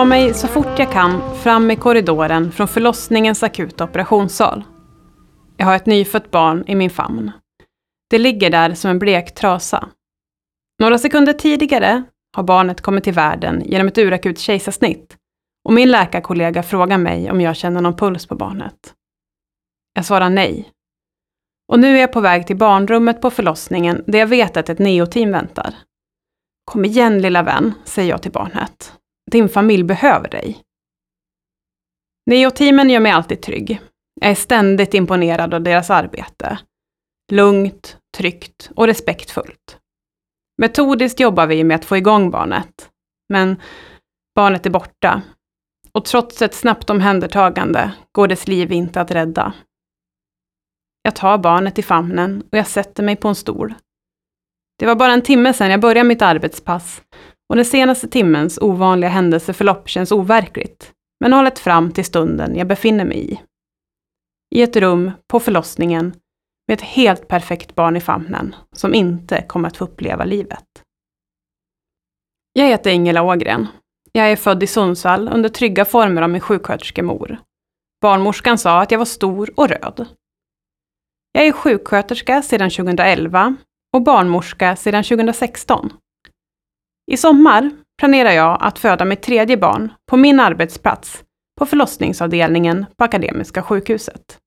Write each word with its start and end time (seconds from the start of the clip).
tar 0.00 0.04
mig 0.04 0.34
så 0.34 0.48
fort 0.48 0.78
jag 0.78 0.92
kan 0.92 1.34
fram 1.34 1.70
i 1.70 1.76
korridoren 1.76 2.52
från 2.52 2.68
förlossningens 2.68 3.42
akuta 3.42 3.84
operationssal. 3.84 4.64
Jag 5.56 5.66
har 5.66 5.76
ett 5.76 5.86
nyfött 5.86 6.30
barn 6.30 6.64
i 6.66 6.74
min 6.74 6.90
famn. 6.90 7.30
Det 8.10 8.18
ligger 8.18 8.50
där 8.50 8.74
som 8.74 8.90
en 8.90 8.98
blek 8.98 9.34
trasa. 9.34 9.88
Några 10.78 10.98
sekunder 10.98 11.32
tidigare 11.32 12.02
har 12.36 12.42
barnet 12.42 12.80
kommit 12.80 13.04
till 13.04 13.12
världen 13.12 13.62
genom 13.64 13.88
ett 13.88 13.98
urakut 13.98 14.38
kejsarsnitt 14.38 15.16
och 15.64 15.72
min 15.72 15.90
läkarkollega 15.90 16.62
frågar 16.62 16.98
mig 16.98 17.30
om 17.30 17.40
jag 17.40 17.56
känner 17.56 17.80
någon 17.80 17.96
puls 17.96 18.26
på 18.26 18.34
barnet. 18.34 18.94
Jag 19.94 20.04
svarar 20.04 20.30
nej. 20.30 20.68
Och 21.72 21.80
nu 21.80 21.96
är 21.96 22.00
jag 22.00 22.12
på 22.12 22.20
väg 22.20 22.46
till 22.46 22.56
barnrummet 22.56 23.20
på 23.20 23.30
förlossningen 23.30 24.04
där 24.06 24.18
jag 24.18 24.26
vet 24.26 24.56
att 24.56 24.68
ett 24.68 24.78
neoteam 24.78 25.32
väntar. 25.32 25.74
Kom 26.64 26.84
igen 26.84 27.22
lilla 27.22 27.42
vän, 27.42 27.74
säger 27.84 28.10
jag 28.10 28.22
till 28.22 28.32
barnet. 28.32 28.99
Din 29.30 29.48
familj 29.48 29.82
behöver 29.82 30.28
dig. 30.28 30.62
Neo-teamen 32.26 32.90
gör 32.90 33.00
mig 33.00 33.12
alltid 33.12 33.42
trygg. 33.42 33.80
Jag 34.20 34.30
är 34.30 34.34
ständigt 34.34 34.94
imponerad 34.94 35.54
av 35.54 35.62
deras 35.62 35.90
arbete. 35.90 36.58
Lugnt, 37.32 37.98
tryggt 38.16 38.70
och 38.76 38.86
respektfullt. 38.86 39.78
Metodiskt 40.58 41.20
jobbar 41.20 41.46
vi 41.46 41.64
med 41.64 41.74
att 41.74 41.84
få 41.84 41.96
igång 41.96 42.30
barnet. 42.30 42.90
Men 43.28 43.56
barnet 44.34 44.66
är 44.66 44.70
borta. 44.70 45.22
Och 45.92 46.04
trots 46.04 46.42
ett 46.42 46.54
snabbt 46.54 46.90
omhändertagande 46.90 47.92
går 48.12 48.28
dess 48.28 48.48
liv 48.48 48.72
inte 48.72 49.00
att 49.00 49.10
rädda. 49.10 49.52
Jag 51.02 51.16
tar 51.16 51.38
barnet 51.38 51.78
i 51.78 51.82
famnen 51.82 52.42
och 52.52 52.58
jag 52.58 52.66
sätter 52.66 53.02
mig 53.02 53.16
på 53.16 53.28
en 53.28 53.34
stol. 53.34 53.74
Det 54.78 54.86
var 54.86 54.94
bara 54.94 55.12
en 55.12 55.22
timme 55.22 55.52
sedan 55.52 55.70
jag 55.70 55.80
började 55.80 56.08
mitt 56.08 56.22
arbetspass 56.22 57.02
och 57.50 57.56
den 57.56 57.64
senaste 57.64 58.08
timmens 58.08 58.58
ovanliga 58.58 59.10
händelseförlopp 59.10 59.88
känns 59.88 60.12
overkligt, 60.12 60.92
men 61.20 61.32
har 61.32 61.44
lett 61.44 61.58
fram 61.58 61.92
till 61.92 62.04
stunden 62.04 62.56
jag 62.56 62.66
befinner 62.66 63.04
mig 63.04 63.32
i. 63.32 63.40
I 64.54 64.62
ett 64.62 64.76
rum, 64.76 65.10
på 65.26 65.40
förlossningen, 65.40 66.14
med 66.68 66.74
ett 66.74 66.84
helt 66.84 67.28
perfekt 67.28 67.74
barn 67.74 67.96
i 67.96 68.00
famnen, 68.00 68.54
som 68.72 68.94
inte 68.94 69.42
kommer 69.42 69.68
att 69.68 69.76
få 69.76 69.84
uppleva 69.84 70.24
livet. 70.24 70.66
Jag 72.52 72.66
heter 72.66 72.90
Ingela 72.90 73.22
Ågren. 73.22 73.66
Jag 74.12 74.32
är 74.32 74.36
född 74.36 74.62
i 74.62 74.66
Sundsvall 74.66 75.28
under 75.28 75.48
trygga 75.48 75.84
former 75.84 76.22
av 76.22 76.30
min 76.30 76.40
sjuksköterskemor. 76.40 77.38
Barnmorskan 78.00 78.58
sa 78.58 78.82
att 78.82 78.90
jag 78.90 78.98
var 78.98 79.04
stor 79.04 79.50
och 79.56 79.68
röd. 79.68 80.06
Jag 81.32 81.46
är 81.46 81.52
sjuksköterska 81.52 82.42
sedan 82.42 82.70
2011 82.70 83.56
och 83.92 84.02
barnmorska 84.02 84.76
sedan 84.76 85.04
2016. 85.04 85.92
I 87.10 87.16
sommar 87.16 87.70
planerar 87.98 88.30
jag 88.30 88.58
att 88.60 88.78
föda 88.78 89.04
mitt 89.04 89.22
tredje 89.22 89.56
barn 89.56 89.92
på 90.10 90.16
min 90.16 90.40
arbetsplats 90.40 91.24
på 91.58 91.66
förlossningsavdelningen 91.66 92.86
på 92.96 93.04
Akademiska 93.04 93.62
sjukhuset. 93.62 94.38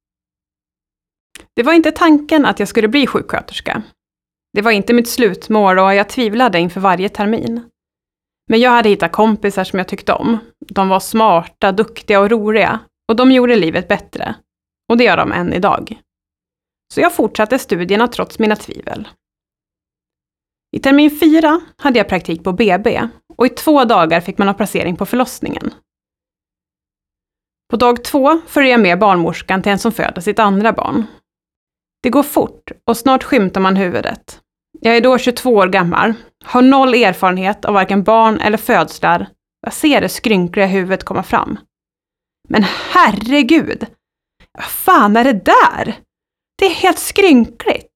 Det 1.56 1.64
var 1.64 1.74
inte 1.74 1.92
tanken 1.92 2.46
att 2.46 2.60
jag 2.60 2.68
skulle 2.68 2.88
bli 2.88 3.08
sjuksköterska. 3.08 3.84
Det 4.54 4.62
var 4.62 4.72
inte 4.72 4.94
mitt 4.94 5.10
slutmål 5.10 5.80
och 5.80 5.96
jag 5.96 6.10
tvivlade 6.10 6.60
inför 6.60 6.80
varje 6.82 7.10
termin. 7.10 7.70
Men 8.50 8.60
jag 8.60 8.72
hade 8.72 8.90
hittat 8.90 9.12
kompisar 9.12 9.64
som 9.64 9.80
jag 9.80 9.88
tyckte 9.88 10.14
om. 10.14 10.38
De 10.60 10.90
var 10.90 11.00
smarta, 11.00 11.72
duktiga 11.72 12.20
och 12.20 12.30
roliga 12.30 12.80
och 13.10 13.16
de 13.16 13.32
gjorde 13.32 13.56
livet 13.56 13.88
bättre. 13.88 14.36
Och 14.90 14.98
det 14.98 15.04
gör 15.04 15.18
de 15.18 15.32
än 15.32 15.54
idag. 15.54 16.00
Så 16.94 17.02
jag 17.02 17.16
fortsatte 17.16 17.60
studierna 17.60 18.08
trots 18.08 18.40
mina 18.40 18.56
tvivel. 18.56 19.08
I 20.74 20.80
termin 20.80 21.20
fyra 21.20 21.62
hade 21.78 21.98
jag 21.98 22.10
praktik 22.10 22.44
på 22.44 22.54
BB 22.54 23.10
och 23.38 23.46
i 23.46 23.50
två 23.50 23.84
dagar 23.84 24.22
fick 24.22 24.38
man 24.38 24.48
ha 24.48 24.54
placering 24.54 24.96
på 24.96 25.06
förlossningen. 25.06 25.74
På 27.70 27.78
dag 27.78 28.04
två 28.04 28.42
följer 28.48 28.72
jag 28.72 28.80
med 28.80 29.00
barnmorskan 29.00 29.62
till 29.62 29.72
en 29.72 29.80
som 29.80 29.92
föder 29.92 30.22
sitt 30.22 30.40
andra 30.40 30.74
barn. 30.74 31.06
Det 32.04 32.10
går 32.10 32.24
fort 32.24 32.72
och 32.88 32.98
snart 32.98 33.24
skymtar 33.24 33.62
man 33.62 33.76
huvudet. 33.76 34.40
Jag 34.82 34.98
är 34.98 35.02
då 35.02 35.18
22 35.18 35.50
år 35.50 35.68
gammal, 35.68 36.14
har 36.44 36.62
noll 36.62 36.94
erfarenhet 36.94 37.66
av 37.66 37.74
varken 37.74 38.04
barn 38.04 38.40
eller 38.40 38.58
födslar. 38.58 39.28
Jag 39.62 39.74
ser 39.74 40.02
det 40.02 40.10
skrynkliga 40.10 40.66
huvudet 40.66 41.04
komma 41.04 41.24
fram. 41.24 41.58
Men 42.50 42.64
herregud! 42.92 43.86
Vad 44.52 44.66
fan 44.66 45.18
är 45.18 45.24
det 45.24 45.46
där? 45.46 45.96
Det 46.58 46.66
är 46.66 46.74
helt 46.74 47.00
skrynkligt. 47.00 47.93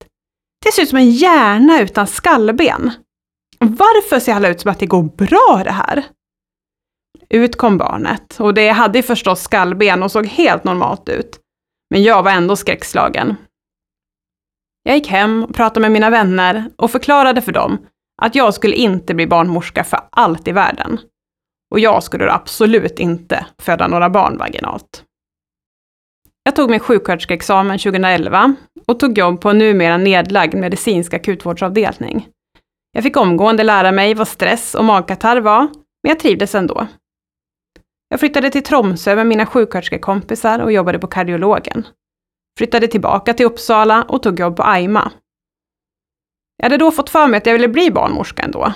Det 0.66 0.72
ser 0.72 0.82
ut 0.82 0.90
som 0.90 0.98
en 0.98 1.12
hjärna 1.12 1.82
utan 1.82 2.08
skallben. 2.08 2.92
Varför 3.60 4.20
ser 4.20 4.34
alla 4.34 4.50
ut 4.50 4.62
som 4.62 4.72
att 4.72 4.80
det 4.80 4.86
går 4.86 5.04
bra 5.04 5.62
det 5.64 5.72
här? 5.72 6.04
Ut 7.30 7.56
kom 7.56 7.78
barnet 7.78 8.40
och 8.40 8.54
det 8.54 8.70
hade 8.70 9.04
förstås 9.04 9.42
skallben 9.42 10.04
och 10.04 10.12
såg 10.12 10.26
helt 10.26 10.64
normalt 10.64 11.10
ut. 11.10 11.40
Men 11.90 12.04
jag 12.04 12.24
var 12.24 12.32
ändå 12.32 12.56
skräckslagen. 12.56 13.36
Jag 14.84 14.96
gick 14.96 15.08
hem 15.08 15.44
och 15.44 15.56
pratade 15.56 15.80
med 15.80 15.92
mina 15.92 16.10
vänner 16.10 16.72
och 16.76 16.92
förklarade 16.92 17.42
för 17.42 17.52
dem 17.52 17.78
att 18.22 18.36
jag 18.36 18.54
skulle 18.54 18.76
inte 18.76 19.14
bli 19.14 19.28
barnmorska 19.28 19.84
för 19.84 20.00
allt 20.10 20.48
i 20.48 20.52
världen. 20.52 21.00
Och 21.72 21.80
jag 21.80 22.04
skulle 22.04 22.32
absolut 22.32 23.00
inte 23.00 23.46
föda 23.58 23.88
några 23.88 24.10
barn 24.10 24.38
vaginalt. 24.38 25.04
Jag 26.44 26.56
tog 26.56 26.70
min 26.70 26.80
sjuksköterskeexamen 26.80 27.80
2011 27.80 28.56
och 28.92 29.00
tog 29.00 29.18
jobb 29.18 29.42
på 29.42 29.50
en 29.50 29.58
numera 29.58 29.98
nedlagd 29.98 30.56
medicinsk 30.56 31.14
akutvårdsavdelning. 31.14 32.28
Jag 32.92 33.04
fick 33.04 33.18
omgående 33.18 33.64
lära 33.64 33.92
mig 33.92 34.14
vad 34.14 34.28
stress 34.28 34.76
och 34.76 34.86
magkatarr 34.86 35.42
var, 35.42 35.62
men 36.04 36.10
jag 36.10 36.20
trivdes 36.20 36.56
ändå. 36.56 36.88
Jag 38.10 38.20
flyttade 38.20 38.50
till 38.50 38.64
Tromsö 38.64 39.16
med 39.16 39.28
mina 39.28 39.46
sjuksköterskekompisar 39.46 40.60
och 40.60 40.72
jobbade 40.72 41.00
på 41.00 41.08
kardiologen. 41.08 41.88
Flyttade 42.58 42.88
tillbaka 42.88 43.34
till 43.34 43.46
Uppsala 43.46 44.04
och 44.04 44.24
tog 44.24 44.40
jobb 44.40 44.56
på 44.56 44.64
AIMA. 44.64 45.12
Jag 46.58 46.66
hade 46.66 46.78
då 46.78 46.92
fått 46.92 47.10
för 47.10 47.28
mig 47.28 47.38
att 47.38 47.46
jag 47.46 47.54
ville 47.54 47.68
bli 47.68 47.92
barnmorska 47.92 48.44
ändå. 48.44 48.74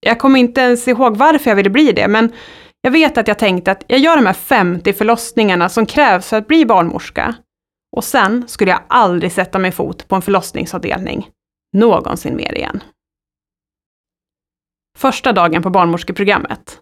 Jag 0.00 0.18
kommer 0.18 0.40
inte 0.40 0.60
ens 0.60 0.88
ihåg 0.88 1.16
varför 1.16 1.50
jag 1.50 1.56
ville 1.56 1.70
bli 1.70 1.92
det, 1.92 2.08
men 2.08 2.32
jag 2.80 2.90
vet 2.90 3.18
att 3.18 3.28
jag 3.28 3.38
tänkte 3.38 3.70
att 3.70 3.84
jag 3.86 3.98
gör 3.98 4.16
de 4.16 4.26
här 4.26 4.32
50 4.32 4.92
förlossningarna 4.92 5.68
som 5.68 5.86
krävs 5.86 6.28
för 6.28 6.36
att 6.36 6.46
bli 6.46 6.66
barnmorska. 6.66 7.34
Och 7.96 8.04
sen 8.04 8.48
skulle 8.48 8.70
jag 8.70 8.82
aldrig 8.88 9.32
sätta 9.32 9.58
mig 9.58 9.72
fot 9.72 10.08
på 10.08 10.16
en 10.16 10.22
förlossningsavdelning. 10.22 11.30
Någonsin 11.76 12.36
mer 12.36 12.54
igen. 12.54 12.82
Första 14.98 15.32
dagen 15.32 15.62
på 15.62 15.70
barnmorskeprogrammet. 15.70 16.80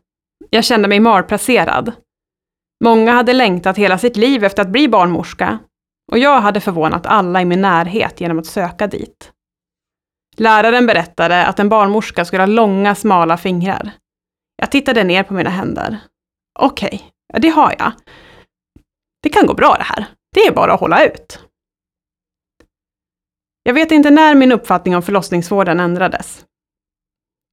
Jag 0.50 0.65
kände 0.65 0.89
mig 0.89 1.00
malplacerad. 1.00 1.93
Många 2.84 3.12
hade 3.12 3.33
längtat 3.33 3.78
hela 3.78 3.99
sitt 3.99 4.16
liv 4.16 4.45
efter 4.45 4.62
att 4.62 4.69
bli 4.69 4.89
barnmorska. 4.89 5.59
Och 6.12 6.19
jag 6.19 6.41
hade 6.41 6.61
förvånat 6.61 7.06
alla 7.06 7.43
i 7.43 7.45
min 7.45 7.61
närhet 7.61 8.21
genom 8.21 8.39
att 8.39 8.47
söka 8.47 8.87
dit. 8.87 9.33
Läraren 10.37 10.87
berättade 10.87 11.47
att 11.47 11.59
en 11.59 11.69
barnmorska 11.69 12.25
skulle 12.25 12.43
ha 12.43 12.47
långa, 12.47 12.95
smala 12.95 13.37
fingrar. 13.37 13.91
Jag 14.56 14.71
tittade 14.71 15.05
ner 15.05 15.22
på 15.22 15.34
mina 15.34 15.50
händer. 15.50 15.99
Okej, 16.59 17.12
okay, 17.28 17.41
det 17.41 17.49
har 17.49 17.75
jag. 17.78 17.93
Det 19.22 19.28
kan 19.28 19.47
gå 19.47 19.55
bra 19.55 19.75
det 19.78 19.84
här. 19.84 20.07
Det 20.36 20.47
är 20.47 20.53
bara 20.53 20.74
att 20.74 20.80
hålla 20.80 21.04
ut. 21.04 21.41
Jag 23.62 23.74
vet 23.74 23.91
inte 23.91 24.10
när 24.10 24.34
min 24.34 24.53
uppfattning 24.53 24.97
om 24.97 25.03
förlossningsvården 25.03 25.80
ändrades. 25.80 26.44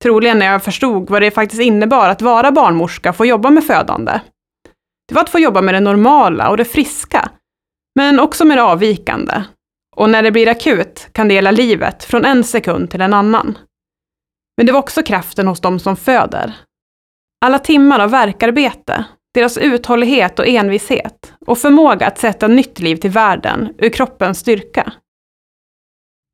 Troligen 0.03 0.39
när 0.39 0.45
jag 0.45 0.63
förstod 0.63 1.09
vad 1.09 1.21
det 1.21 1.31
faktiskt 1.31 1.61
innebar 1.61 2.09
att 2.09 2.21
vara 2.21 2.51
barnmorska 2.51 3.09
och 3.09 3.15
få 3.15 3.25
jobba 3.25 3.49
med 3.49 3.63
födande. 3.63 4.21
Det 5.07 5.15
var 5.15 5.21
att 5.21 5.29
få 5.29 5.39
jobba 5.39 5.61
med 5.61 5.73
det 5.73 5.79
normala 5.79 6.49
och 6.49 6.57
det 6.57 6.65
friska, 6.65 7.29
men 7.95 8.19
också 8.19 8.45
med 8.45 8.57
det 8.57 8.63
avvikande. 8.63 9.43
Och 9.95 10.09
när 10.09 10.23
det 10.23 10.31
blir 10.31 10.47
akut 10.47 11.09
kan 11.11 11.27
det 11.27 11.33
gälla 11.33 11.51
livet 11.51 12.03
från 12.03 12.25
en 12.25 12.43
sekund 12.43 12.91
till 12.91 13.01
en 13.01 13.13
annan. 13.13 13.57
Men 14.57 14.65
det 14.65 14.71
var 14.71 14.79
också 14.79 15.03
kraften 15.03 15.47
hos 15.47 15.61
de 15.61 15.79
som 15.79 15.95
föder, 15.95 16.55
alla 17.45 17.59
timmar 17.59 17.99
av 17.99 18.11
verkarbete, 18.11 19.05
deras 19.33 19.57
uthållighet 19.57 20.39
och 20.39 20.47
envishet 20.47 21.32
och 21.45 21.57
förmåga 21.57 22.07
att 22.07 22.17
sätta 22.17 22.47
nytt 22.47 22.79
liv 22.79 22.95
till 22.95 23.09
världen 23.11 23.73
ur 23.77 23.89
kroppens 23.89 24.39
styrka. 24.39 24.93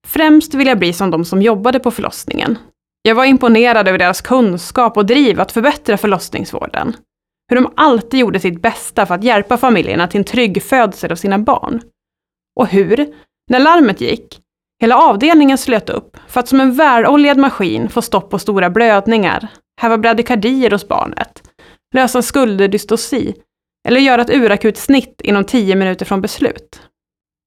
Främst 0.07 0.53
vill 0.53 0.67
jag 0.67 0.79
bli 0.79 0.93
som 0.93 1.11
de 1.11 1.25
som 1.25 1.41
jobbade 1.41 1.79
på 1.79 1.91
förlossningen. 1.91 2.57
Jag 3.01 3.15
var 3.15 3.25
imponerad 3.25 3.87
över 3.87 3.97
deras 3.97 4.21
kunskap 4.21 4.97
och 4.97 5.05
driv 5.05 5.39
att 5.39 5.51
förbättra 5.51 5.97
förlossningsvården. 5.97 6.95
Hur 7.49 7.55
de 7.55 7.73
alltid 7.75 8.19
gjorde 8.19 8.39
sitt 8.39 8.61
bästa 8.61 9.05
för 9.05 9.15
att 9.15 9.23
hjälpa 9.23 9.57
familjerna 9.57 10.07
till 10.07 10.17
en 10.17 10.23
trygg 10.23 10.63
födsel 10.63 11.11
av 11.11 11.15
sina 11.15 11.39
barn. 11.39 11.81
Och 12.59 12.67
hur, 12.67 13.13
när 13.49 13.59
larmet 13.59 14.01
gick, 14.01 14.41
hela 14.81 14.97
avdelningen 14.97 15.57
slöt 15.57 15.89
upp 15.89 16.17
för 16.27 16.39
att 16.39 16.47
som 16.47 16.59
en 16.59 16.73
väloljad 16.73 17.37
maskin 17.37 17.89
få 17.89 18.01
stopp 18.01 18.29
på 18.29 18.39
stora 18.39 18.69
blödningar, 18.69 19.47
häva 19.81 19.97
bradykardier 19.97 20.71
hos 20.71 20.87
barnet, 20.87 21.43
lösa 21.95 22.21
skulderdystoci 22.21 23.33
eller 23.87 23.99
göra 23.99 24.21
ett 24.21 24.29
urakut 24.29 24.77
snitt 24.77 25.21
inom 25.23 25.43
tio 25.43 25.75
minuter 25.75 26.05
från 26.05 26.21
beslut. 26.21 26.81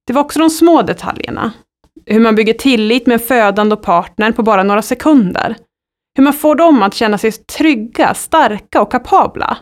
Det 0.06 0.12
var 0.12 0.22
också 0.22 0.38
de 0.38 0.50
små 0.50 0.82
detaljerna. 0.82 1.52
Hur 2.06 2.20
man 2.20 2.34
bygger 2.34 2.54
tillit 2.54 3.06
med 3.06 3.22
födande 3.22 3.74
och 3.74 3.82
partner 3.82 4.32
på 4.32 4.42
bara 4.42 4.62
några 4.62 4.82
sekunder. 4.82 5.56
Hur 6.16 6.24
man 6.24 6.32
får 6.32 6.54
dem 6.54 6.82
att 6.82 6.94
känna 6.94 7.18
sig 7.18 7.32
trygga, 7.32 8.14
starka 8.14 8.82
och 8.82 8.90
kapabla. 8.90 9.58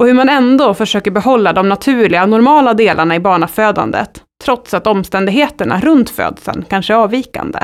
och 0.00 0.06
hur 0.06 0.14
man 0.14 0.28
ändå 0.28 0.74
försöker 0.74 1.10
behålla 1.10 1.52
de 1.52 1.68
naturliga, 1.68 2.26
normala 2.26 2.74
delarna 2.74 3.16
i 3.16 3.20
barnafödandet, 3.20 4.24
trots 4.44 4.74
att 4.74 4.86
omständigheterna 4.86 5.80
runt 5.80 6.10
födseln 6.10 6.64
kanske 6.68 6.92
är 6.94 6.98
avvikande. 6.98 7.58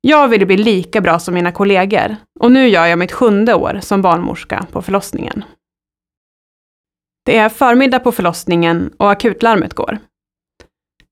Jag 0.00 0.28
ville 0.28 0.46
bli 0.46 0.56
lika 0.56 1.00
bra 1.00 1.18
som 1.18 1.34
mina 1.34 1.52
kollegor 1.52 2.16
och 2.40 2.52
nu 2.52 2.68
gör 2.68 2.86
jag 2.86 2.98
mitt 2.98 3.12
sjunde 3.12 3.54
år 3.54 3.78
som 3.82 4.02
barnmorska 4.02 4.66
på 4.72 4.82
förlossningen. 4.82 5.44
Det 7.24 7.36
är 7.36 7.48
förmiddag 7.48 8.00
på 8.00 8.12
förlossningen 8.12 8.92
och 8.96 9.10
akutlarmet 9.10 9.74
går. 9.74 9.98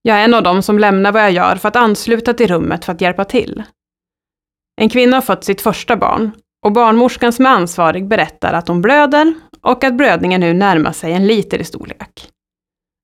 Jag 0.03 0.21
är 0.21 0.25
en 0.25 0.35
av 0.35 0.43
dem 0.43 0.63
som 0.63 0.79
lämnar 0.79 1.13
vad 1.13 1.23
jag 1.23 1.33
gör 1.33 1.57
för 1.57 1.69
att 1.69 1.77
ansluta 1.77 2.35
till 2.35 2.49
rummet 2.49 2.85
för 2.85 2.93
att 2.93 3.01
hjälpa 3.01 3.25
till. 3.25 3.63
En 4.81 4.89
kvinna 4.89 5.17
har 5.17 5.23
fått 5.23 5.45
sitt 5.45 5.61
första 5.61 5.97
barn 5.97 6.31
och 6.65 6.73
barnmorskan 6.73 7.33
som 7.33 7.47
är 7.47 7.51
ansvarig 7.51 8.09
berättar 8.09 8.53
att 8.53 8.69
hon 8.69 8.83
blöder 8.83 9.35
och 9.61 9.85
att 9.85 9.95
blödningen 9.95 10.41
nu 10.41 10.53
närmar 10.53 10.93
sig 10.93 11.13
en 11.13 11.27
liter 11.27 11.59
i 11.59 11.65
storlek. 11.65 12.31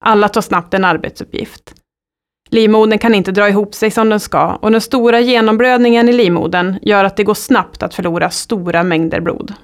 Alla 0.04 0.28
tar 0.28 0.40
snabbt 0.40 0.74
en 0.74 0.84
arbetsuppgift. 0.84 1.74
Livmodern 2.50 2.98
kan 2.98 3.14
inte 3.14 3.32
dra 3.32 3.48
ihop 3.48 3.74
sig 3.74 3.90
som 3.90 4.08
den 4.08 4.20
ska 4.20 4.54
och 4.54 4.70
den 4.70 4.80
stora 4.80 5.20
genomblödningen 5.20 6.08
i 6.08 6.12
livmodern 6.12 6.78
gör 6.82 7.04
att 7.04 7.16
det 7.16 7.24
går 7.24 7.34
snabbt 7.34 7.82
att 7.82 7.94
förlora 7.94 8.30
stora 8.30 8.82
mängder 8.82 9.20
blod. 9.20 9.54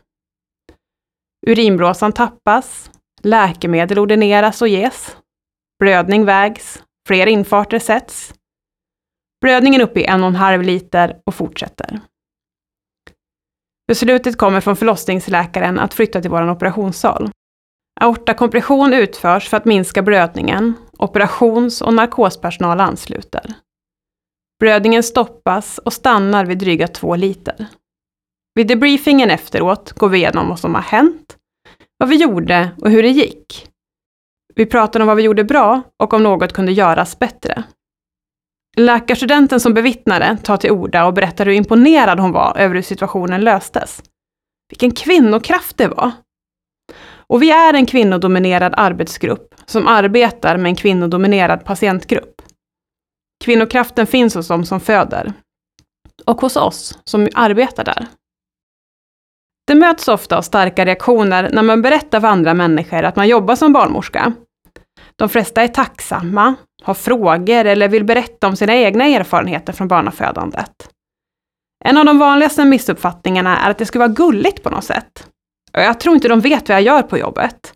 Urinblåsan 1.46 2.12
tappas, 2.12 2.90
läkemedel 3.24 3.98
ordineras 3.98 4.62
och 4.62 4.68
ges, 4.68 5.16
blödning 5.78 6.24
vägs, 6.24 6.82
fler 7.08 7.26
infarter 7.26 7.78
sätts. 7.78 8.34
Blödningen 9.40 9.80
upp 9.80 9.96
i 9.96 10.04
en 10.04 10.22
och 10.22 10.28
en 10.28 10.36
halv 10.36 10.62
liter 10.62 11.20
och 11.26 11.34
fortsätter. 11.34 12.00
Beslutet 13.88 14.38
kommer 14.38 14.60
från 14.60 14.76
förlossningsläkaren 14.76 15.78
att 15.78 15.94
flytta 15.94 16.20
till 16.20 16.30
vår 16.30 16.50
operationssal. 16.50 17.30
Aortakompression 18.00 18.94
utförs 18.94 19.48
för 19.48 19.56
att 19.56 19.64
minska 19.64 20.02
blödningen. 20.02 20.74
Operations 20.98 21.82
och 21.82 21.94
narkospersonal 21.94 22.80
ansluter. 22.80 23.54
Blödningen 24.60 25.02
stoppas 25.02 25.78
och 25.78 25.92
stannar 25.92 26.44
vid 26.44 26.58
dryga 26.58 26.88
två 26.88 27.16
liter. 27.16 27.66
Vid 28.54 28.66
debriefingen 28.66 29.30
efteråt 29.30 29.92
går 29.92 30.08
vi 30.08 30.18
igenom 30.18 30.48
vad 30.48 30.60
som 30.60 30.74
har 30.74 30.82
hänt, 30.82 31.36
vad 31.98 32.08
vi 32.08 32.16
gjorde 32.16 32.70
och 32.80 32.90
hur 32.90 33.02
det 33.02 33.08
gick. 33.08 33.68
Vi 34.54 34.66
pratade 34.66 35.02
om 35.02 35.06
vad 35.06 35.16
vi 35.16 35.22
gjorde 35.22 35.44
bra 35.44 35.82
och 36.02 36.14
om 36.14 36.22
något 36.22 36.52
kunde 36.52 36.72
göras 36.72 37.18
bättre. 37.18 37.64
Läkarstudenten 38.76 39.60
som 39.60 39.74
bevittnade 39.74 40.38
tar 40.42 40.56
till 40.56 40.70
orda 40.70 41.06
och 41.06 41.14
berättar 41.14 41.46
hur 41.46 41.52
imponerad 41.52 42.20
hon 42.20 42.32
var 42.32 42.56
över 42.58 42.74
hur 42.74 42.82
situationen 42.82 43.40
löstes. 43.40 44.02
Vilken 44.68 44.90
kvinnokraft 44.90 45.76
det 45.76 45.88
var! 45.88 46.12
Och 47.26 47.42
vi 47.42 47.50
är 47.50 47.74
en 47.74 47.86
kvinnodominerad 47.86 48.74
arbetsgrupp 48.76 49.54
som 49.66 49.88
arbetar 49.88 50.56
med 50.56 50.70
en 50.70 50.76
kvinnodominerad 50.76 51.64
patientgrupp. 51.64 52.42
Kvinnokraften 53.44 54.06
finns 54.06 54.34
hos 54.34 54.48
dem 54.48 54.64
som 54.64 54.80
föder. 54.80 55.32
Och 56.24 56.40
hos 56.40 56.56
oss 56.56 56.98
som 57.04 57.28
arbetar 57.34 57.84
där. 57.84 58.06
Det 59.66 59.74
möts 59.74 60.08
ofta 60.08 60.38
av 60.38 60.42
starka 60.42 60.84
reaktioner 60.84 61.50
när 61.52 61.62
man 61.62 61.82
berättar 61.82 62.20
för 62.20 62.28
andra 62.28 62.54
människor 62.54 63.02
att 63.02 63.16
man 63.16 63.28
jobbar 63.28 63.56
som 63.56 63.72
barnmorska. 63.72 64.32
De 65.16 65.28
flesta 65.28 65.62
är 65.62 65.68
tacksamma, 65.68 66.54
har 66.82 66.94
frågor 66.94 67.64
eller 67.64 67.88
vill 67.88 68.04
berätta 68.04 68.46
om 68.48 68.56
sina 68.56 68.74
egna 68.74 69.04
erfarenheter 69.04 69.72
från 69.72 69.88
barnafödandet. 69.88 70.88
En 71.84 71.96
av 71.96 72.04
de 72.04 72.18
vanligaste 72.18 72.64
missuppfattningarna 72.64 73.58
är 73.58 73.70
att 73.70 73.78
det 73.78 73.86
skulle 73.86 74.04
vara 74.04 74.14
gulligt 74.14 74.62
på 74.62 74.70
något 74.70 74.84
sätt. 74.84 75.26
Jag 75.72 76.00
tror 76.00 76.14
inte 76.14 76.28
de 76.28 76.40
vet 76.40 76.68
vad 76.68 76.76
jag 76.76 76.82
gör 76.82 77.02
på 77.02 77.18
jobbet. 77.18 77.72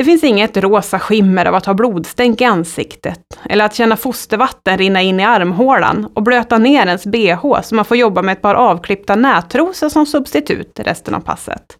Det 0.00 0.04
finns 0.04 0.24
inget 0.24 0.56
rosa 0.56 0.98
skimmer 0.98 1.46
av 1.46 1.54
att 1.54 1.66
ha 1.66 1.74
blodstänk 1.74 2.40
i 2.40 2.44
ansiktet, 2.44 3.40
eller 3.44 3.64
att 3.64 3.74
känna 3.74 3.96
fostervatten 3.96 4.78
rinna 4.78 5.02
in 5.02 5.20
i 5.20 5.24
armhålan 5.24 6.08
och 6.14 6.22
blöta 6.22 6.58
ner 6.58 6.86
ens 6.86 7.06
bh 7.06 7.60
så 7.62 7.74
man 7.74 7.84
får 7.84 7.96
jobba 7.96 8.22
med 8.22 8.32
ett 8.32 8.42
par 8.42 8.54
avklippta 8.54 9.16
nättrosor 9.16 9.88
som 9.88 10.06
substitut 10.06 10.80
resten 10.80 11.14
av 11.14 11.20
passet. 11.20 11.76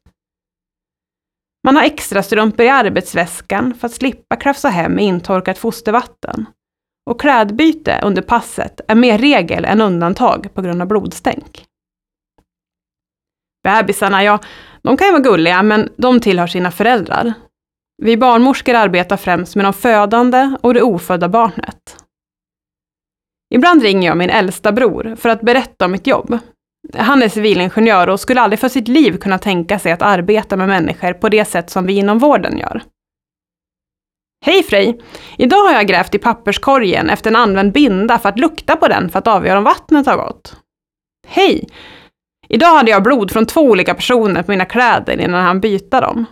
Man 1.65 1.77
har 1.77 1.83
extra 1.83 2.23
strumpor 2.23 2.67
i 2.67 2.69
arbetsväskan 2.69 3.75
för 3.75 3.87
att 3.87 3.93
slippa 3.93 4.37
krafsa 4.37 4.69
hem 4.69 4.93
med 4.93 5.05
intorkat 5.05 5.59
fostervatten. 5.59 6.47
Och 7.11 7.21
klädbyte 7.21 8.01
under 8.03 8.23
passet 8.23 8.81
är 8.89 8.95
mer 8.95 9.19
regel 9.19 9.65
än 9.65 9.81
undantag 9.81 10.55
på 10.55 10.63
grund 10.63 10.83
av 10.83 10.89
blodstänk. 10.89 11.65
Bebisarna, 13.65 14.25
ja, 14.25 14.39
de 14.83 14.97
kan 14.97 15.07
ju 15.07 15.13
vara 15.13 15.23
gulliga, 15.23 15.63
men 15.63 15.89
de 15.97 16.21
tillhör 16.21 16.47
sina 16.47 16.71
föräldrar. 16.71 17.35
Vi 18.03 18.17
barnmorskor 18.17 18.75
arbetar 18.75 19.17
främst 19.17 19.57
med 19.57 19.65
de 19.65 19.73
födande 19.73 20.57
och 20.61 20.75
det 20.75 20.83
ofödda 20.83 21.29
barnet. 21.29 21.97
Ibland 23.55 23.83
ringer 23.83 24.09
jag 24.09 24.17
min 24.17 24.31
äldsta 24.31 24.73
bror 24.73 25.17
för 25.19 25.29
att 25.29 25.41
berätta 25.41 25.85
om 25.85 25.93
mitt 25.93 26.07
jobb. 26.07 26.39
Han 26.95 27.23
är 27.23 27.29
civilingenjör 27.29 28.09
och 28.09 28.21
skulle 28.21 28.41
aldrig 28.41 28.61
för 28.61 28.69
sitt 28.69 28.89
liv 28.89 29.17
kunna 29.19 29.39
tänka 29.39 29.79
sig 29.79 29.93
att 29.93 30.03
arbeta 30.03 30.57
med 30.57 30.69
människor 30.69 31.13
på 31.13 31.29
det 31.29 31.45
sätt 31.45 31.71
som 31.71 31.87
vi 31.87 31.93
inom 31.93 32.19
vården 32.19 32.59
gör. 32.59 32.83
Hej 34.45 34.63
Frej! 34.63 35.01
Idag 35.39 35.65
har 35.65 35.73
jag 35.73 35.87
grävt 35.87 36.15
i 36.15 36.19
papperskorgen 36.19 37.11
efter 37.11 37.31
en 37.31 37.37
använd 37.37 37.73
binda 37.73 38.19
för 38.19 38.29
att 38.29 38.39
lukta 38.39 38.77
på 38.77 38.89
den 38.89 39.11
för 39.11 39.19
att 39.19 39.27
avgöra 39.27 39.59
om 39.59 39.65
vattnet 39.65 40.07
har 40.07 40.17
gått. 40.17 40.57
Hej! 41.27 41.69
Idag 42.49 42.77
hade 42.77 42.91
jag 42.91 43.03
blod 43.03 43.31
från 43.31 43.47
två 43.47 43.61
olika 43.61 43.95
personer 43.95 44.43
på 44.43 44.51
mina 44.51 44.65
kläder 44.65 45.21
innan 45.21 45.45
han 45.45 45.61
byta 45.61 46.01
dem. 46.01 46.27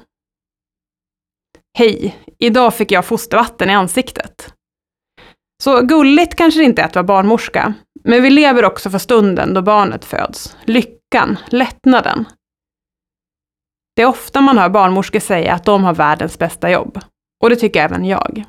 Hej! 1.78 2.18
Idag 2.38 2.74
fick 2.74 2.92
jag 2.92 3.04
fostervatten 3.04 3.70
i 3.70 3.74
ansiktet. 3.74 4.54
Så 5.62 5.80
gulligt 5.82 6.34
kanske 6.34 6.60
det 6.60 6.64
inte 6.64 6.82
är 6.82 6.86
att 6.86 6.94
vara 6.94 7.04
barnmorska, 7.04 7.74
men 8.04 8.22
vi 8.22 8.30
lever 8.30 8.64
också 8.64 8.90
för 8.90 8.98
stunden 8.98 9.54
då 9.54 9.62
barnet 9.62 10.04
föds. 10.04 10.56
Lyckan, 10.64 11.38
lättnaden. 11.48 12.24
Det 13.96 14.02
är 14.02 14.06
ofta 14.06 14.40
man 14.40 14.58
hör 14.58 14.68
barnmorskor 14.68 15.20
säga 15.20 15.54
att 15.54 15.64
de 15.64 15.84
har 15.84 15.94
världens 15.94 16.38
bästa 16.38 16.70
jobb. 16.70 17.00
Och 17.42 17.50
det 17.50 17.56
tycker 17.56 17.80
även 17.82 18.04
jag. 18.04 18.44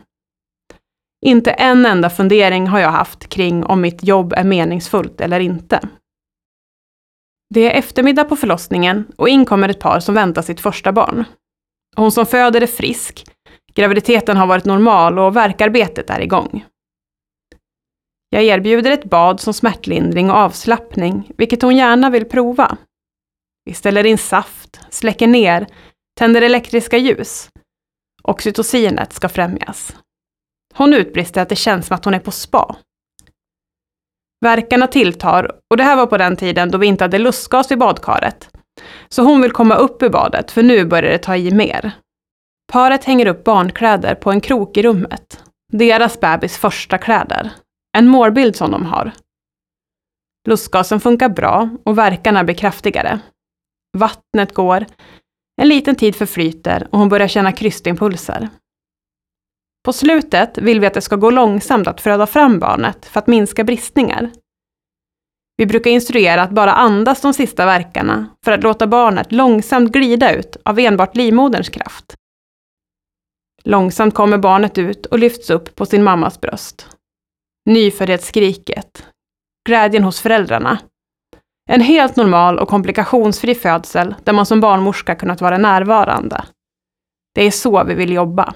Inte 1.25 1.51
en 1.51 1.85
enda 1.85 2.09
fundering 2.09 2.67
har 2.67 2.79
jag 2.79 2.91
haft 2.91 3.29
kring 3.29 3.63
om 3.63 3.81
mitt 3.81 4.03
jobb 4.03 4.33
är 4.33 4.43
meningsfullt 4.43 5.21
eller 5.21 5.39
inte. 5.39 5.89
Det 7.53 7.73
är 7.73 7.79
eftermiddag 7.79 8.23
på 8.23 8.35
förlossningen 8.35 9.05
och 9.17 9.29
in 9.29 9.45
kommer 9.45 9.69
ett 9.69 9.79
par 9.79 9.99
som 9.99 10.15
väntar 10.15 10.41
sitt 10.41 10.59
första 10.59 10.91
barn. 10.91 11.25
Hon 11.95 12.11
som 12.11 12.25
föder 12.25 12.61
är 12.61 12.67
frisk, 12.67 13.25
graviditeten 13.73 14.37
har 14.37 14.47
varit 14.47 14.65
normal 14.65 15.19
och 15.19 15.35
verkarbetet 15.35 16.09
är 16.09 16.19
igång. 16.19 16.65
Jag 18.29 18.43
erbjuder 18.43 18.91
ett 18.91 19.09
bad 19.09 19.39
som 19.39 19.53
smärtlindring 19.53 20.29
och 20.29 20.37
avslappning, 20.37 21.31
vilket 21.37 21.61
hon 21.61 21.77
gärna 21.77 22.09
vill 22.09 22.25
prova. 22.25 22.77
Vi 23.65 23.73
ställer 23.73 24.05
in 24.05 24.17
saft, 24.17 24.79
släcker 24.89 25.27
ner, 25.27 25.67
tänder 26.19 26.41
elektriska 26.41 26.97
ljus. 26.97 27.49
Oxytocinet 28.23 29.13
ska 29.13 29.29
främjas. 29.29 29.95
Hon 30.73 30.93
utbrister 30.93 31.41
att 31.41 31.49
det 31.49 31.55
känns 31.55 31.87
som 31.87 31.95
att 31.95 32.05
hon 32.05 32.13
är 32.13 32.19
på 32.19 32.31
spa. 32.31 32.75
Verkarna 34.41 34.87
tilltar 34.87 35.59
och 35.69 35.77
det 35.77 35.83
här 35.83 35.95
var 35.95 36.05
på 36.05 36.17
den 36.17 36.37
tiden 36.37 36.71
då 36.71 36.77
vi 36.77 36.87
inte 36.87 37.03
hade 37.03 37.17
lustgas 37.17 37.71
i 37.71 37.75
badkaret. 37.75 38.49
Så 39.09 39.23
hon 39.23 39.41
vill 39.41 39.51
komma 39.51 39.75
upp 39.75 40.03
ur 40.03 40.09
badet 40.09 40.51
för 40.51 40.63
nu 40.63 40.85
börjar 40.85 41.11
det 41.11 41.17
ta 41.17 41.35
i 41.35 41.51
mer. 41.51 41.91
Paret 42.71 43.03
hänger 43.03 43.25
upp 43.25 43.43
barnkläder 43.43 44.15
på 44.15 44.31
en 44.31 44.41
krok 44.41 44.77
i 44.77 44.83
rummet. 44.83 45.43
Deras 45.71 46.19
bebis 46.19 46.57
första 46.57 46.97
kläder. 46.97 47.51
En 47.97 48.07
målbild 48.07 48.55
som 48.55 48.71
de 48.71 48.85
har. 48.85 49.11
Lustgasen 50.47 50.99
funkar 50.99 51.29
bra 51.29 51.69
och 51.85 51.97
verkarna 51.97 52.43
blir 52.43 52.55
kraftigare. 52.55 53.19
Vattnet 53.97 54.53
går, 54.53 54.85
en 55.61 55.67
liten 55.67 55.95
tid 55.95 56.15
förflyter 56.15 56.87
och 56.91 56.99
hon 56.99 57.09
börjar 57.09 57.27
känna 57.27 57.51
krystimpulser. 57.51 58.49
På 59.85 59.93
slutet 59.93 60.57
vill 60.57 60.79
vi 60.79 60.87
att 60.87 60.93
det 60.93 61.01
ska 61.01 61.15
gå 61.15 61.29
långsamt 61.29 61.87
att 61.87 62.01
föda 62.01 62.27
fram 62.27 62.59
barnet 62.59 63.05
för 63.05 63.19
att 63.19 63.27
minska 63.27 63.63
bristningar. 63.63 64.31
Vi 65.59 65.65
brukar 65.65 65.91
instruera 65.91 66.41
att 66.41 66.51
bara 66.51 66.73
andas 66.73 67.21
de 67.21 67.33
sista 67.33 67.65
verkarna 67.65 68.27
för 68.45 68.51
att 68.51 68.63
låta 68.63 68.87
barnet 68.87 69.31
långsamt 69.31 69.91
glida 69.91 70.35
ut 70.35 70.57
av 70.65 70.79
enbart 70.79 71.15
livmoderns 71.15 71.69
kraft. 71.69 72.15
Långsamt 73.63 74.13
kommer 74.13 74.37
barnet 74.37 74.77
ut 74.77 75.05
och 75.05 75.19
lyfts 75.19 75.49
upp 75.49 75.75
på 75.75 75.85
sin 75.85 76.03
mammas 76.03 76.41
bröst. 76.41 76.97
Nyföddhetsskriket. 77.65 79.05
Glädjen 79.67 80.03
hos 80.03 80.21
föräldrarna. 80.21 80.79
En 81.69 81.81
helt 81.81 82.15
normal 82.15 82.59
och 82.59 82.67
komplikationsfri 82.67 83.55
födsel 83.55 84.15
där 84.23 84.33
man 84.33 84.45
som 84.45 84.61
barnmorska 84.61 85.15
kunnat 85.15 85.41
vara 85.41 85.57
närvarande. 85.57 86.45
Det 87.35 87.43
är 87.43 87.51
så 87.51 87.83
vi 87.83 87.93
vill 87.93 88.13
jobba. 88.13 88.53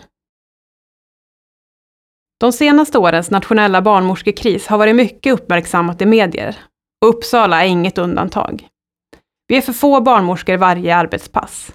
De 2.40 2.52
senaste 2.52 2.98
årens 2.98 3.32
nationella 3.32 3.82
barnmorskekris 3.82 4.68
har 4.68 4.78
varit 4.78 4.96
mycket 4.96 5.34
uppmärksammat 5.34 6.02
i 6.02 6.06
medier. 6.06 6.58
Och 7.04 7.10
Uppsala 7.10 7.64
är 7.64 7.68
inget 7.68 7.98
undantag. 7.98 8.68
Vi 9.48 9.58
är 9.58 9.62
för 9.62 9.74
få 9.74 10.02
barnmorskor 10.02 10.58
varje 10.58 10.96
arbetspass. 10.96 11.74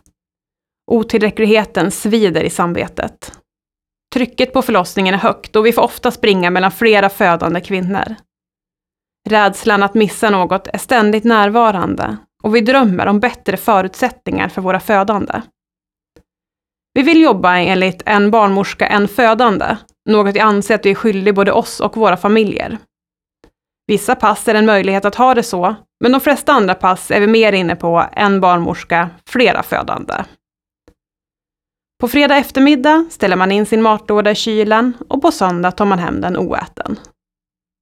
Otillräckligheten 0.91 1.91
svider 1.91 2.43
i 2.43 2.51
samvetet. 2.51 3.39
Trycket 4.15 4.53
på 4.53 4.63
förlossningen 4.63 5.15
är 5.15 5.19
högt 5.19 5.57
och 5.57 5.67
vi 5.67 5.73
får 5.73 5.83
ofta 5.83 6.11
springa 6.11 6.51
mellan 6.51 6.73
flera 6.73 7.09
födande 7.09 7.61
kvinnor. 7.61 8.15
Rädslan 9.29 9.83
att 9.83 9.95
missa 9.95 10.31
något 10.31 10.69
är 10.69 10.79
ständigt 10.79 11.25
närvarande 11.25 12.17
och 12.43 12.57
vi 12.57 12.61
drömmer 12.61 13.07
om 13.07 13.21
bättre 13.21 13.57
förutsättningar 13.57 14.49
för 14.49 14.63
våra 14.63 14.81
födande. 14.81 15.43
Vi 16.95 17.03
vill 17.03 17.23
jobba 17.23 17.57
enligt 17.57 18.03
en 18.07 18.31
barnmorska, 18.31 18.87
en 18.87 19.09
födande, 19.09 19.77
något 20.09 20.37
jag 20.37 20.47
anser 20.47 20.75
att 20.75 20.87
vi 20.87 20.91
är 20.91 20.95
skyldiga 20.95 21.35
både 21.35 21.53
oss 21.53 21.81
och 21.81 21.97
våra 21.97 22.17
familjer. 22.17 22.79
Vissa 23.89 24.15
pass 24.15 24.49
är 24.49 24.55
en 24.55 24.67
möjlighet 24.67 25.05
att 25.05 25.15
ha 25.15 25.35
det 25.35 25.43
så, 25.43 25.75
men 26.01 26.13
de 26.13 26.21
flesta 26.21 26.53
andra 26.53 26.75
pass 26.75 27.11
är 27.11 27.21
vi 27.21 27.27
mer 27.27 27.53
inne 27.53 27.77
på 27.77 28.07
en 28.13 28.41
barnmorska, 28.41 29.11
flera 29.27 29.63
födande. 29.63 30.15
På 32.01 32.09
fredag 32.09 32.37
eftermiddag 32.37 33.07
ställer 33.11 33.37
man 33.37 33.53
in 33.53 33.67
sin 33.67 33.83
matlåda 33.83 34.31
i 34.31 34.35
kylen 34.35 34.93
och 35.09 35.23
på 35.23 35.31
söndag 35.31 35.71
tar 35.71 35.85
man 35.85 35.99
hem 35.99 36.21
den 36.21 36.37
oäten. 36.37 37.01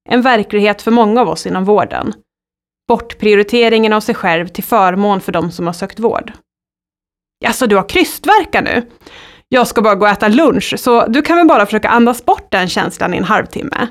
En 0.08 0.22
verklighet 0.22 0.82
för 0.82 0.90
många 0.90 1.20
av 1.20 1.28
oss 1.28 1.46
inom 1.46 1.64
vården. 1.64 2.14
Bortprioriteringen 2.88 3.92
av 3.92 4.00
sig 4.00 4.14
själv 4.14 4.46
till 4.46 4.64
förmån 4.64 5.20
för 5.20 5.32
de 5.32 5.50
som 5.50 5.66
har 5.66 5.74
sökt 5.74 5.98
vård. 5.98 6.32
Alltså, 7.46 7.66
du 7.66 7.76
har 7.76 7.88
krystvärkar 7.88 8.62
nu? 8.62 8.90
Jag 9.48 9.66
ska 9.66 9.82
bara 9.82 9.94
gå 9.94 10.06
och 10.06 10.12
äta 10.12 10.28
lunch, 10.28 10.74
så 10.78 11.06
du 11.06 11.22
kan 11.22 11.36
väl 11.36 11.46
bara 11.46 11.66
försöka 11.66 11.88
andas 11.88 12.24
bort 12.24 12.50
den 12.50 12.68
känslan 12.68 13.14
i 13.14 13.16
en 13.16 13.24
halvtimme? 13.24 13.88